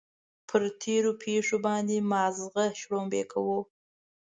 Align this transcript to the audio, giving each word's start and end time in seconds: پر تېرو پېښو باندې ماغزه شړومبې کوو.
پر 0.47 0.61
تېرو 0.83 1.11
پېښو 1.23 1.57
باندې 1.67 2.07
ماغزه 2.11 2.65
شړومبې 2.79 3.23
کوو. 3.31 3.59